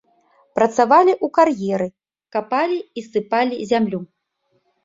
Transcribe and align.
Працавалі 0.59 1.13
ў 1.13 1.27
кар'еры, 1.37 1.87
капалі 2.37 2.79
і 3.01 3.07
ссыпалі 3.09 3.61
зямлю. 3.75 3.99